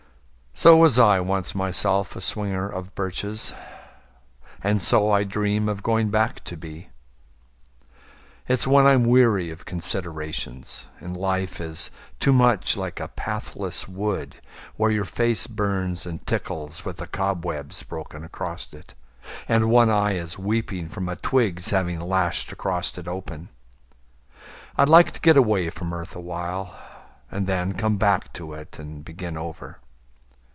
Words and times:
So 0.53 0.77
was 0.77 0.99
I 0.99 1.19
once 1.19 1.55
myself 1.55 2.15
a 2.15 2.21
swinger 2.21 2.69
of 2.69 2.93
birches. 2.93 3.53
And 4.63 4.79
so 4.79 5.09
I 5.11 5.23
dream 5.23 5.67
of 5.67 5.81
going 5.81 6.09
back 6.11 6.43
to 6.43 6.55
be. 6.57 6.89
It's 8.47 8.67
when 8.67 8.85
I'm 8.85 9.05
weary 9.05 9.49
of 9.49 9.65
considerations, 9.65 10.87
And 10.99 11.17
life 11.17 11.59
is 11.59 11.89
too 12.19 12.33
much 12.33 12.77
like 12.77 12.99
a 12.99 13.07
pathless 13.07 13.87
wood 13.87 14.35
Where 14.75 14.91
your 14.91 15.05
face 15.05 15.47
burns 15.47 16.05
and 16.05 16.27
tickles 16.27 16.85
with 16.85 16.97
the 16.97 17.07
cobwebs 17.07 17.81
Broken 17.81 18.23
across 18.23 18.71
it, 18.71 18.93
and 19.47 19.69
one 19.69 19.89
eye 19.89 20.13
is 20.15 20.37
weeping 20.37 20.89
From 20.89 21.09
a 21.09 21.15
twig's 21.15 21.71
having 21.71 21.99
lashed 21.99 22.51
across 22.51 22.95
it 22.99 23.07
open. 23.07 23.49
I'd 24.77 24.89
like 24.89 25.13
to 25.13 25.21
get 25.21 25.37
away 25.37 25.71
from 25.71 25.91
earth 25.91 26.15
awhile 26.15 26.77
And 27.31 27.47
then 27.47 27.73
come 27.73 27.97
back 27.97 28.31
to 28.33 28.53
it 28.53 28.77
and 28.77 29.03
begin 29.03 29.37
over. 29.37 29.79